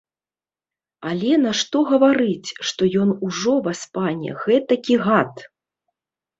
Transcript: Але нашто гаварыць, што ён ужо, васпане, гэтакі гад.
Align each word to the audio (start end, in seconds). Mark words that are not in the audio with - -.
Але 1.09 1.31
нашто 1.47 1.77
гаварыць, 1.91 2.49
што 2.71 2.81
ён 3.03 3.09
ужо, 3.29 3.53
васпане, 3.69 4.31
гэтакі 4.43 4.95
гад. 5.07 5.49